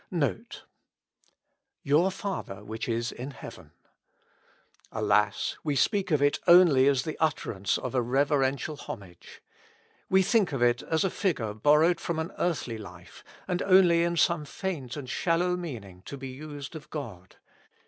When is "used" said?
16.29-16.75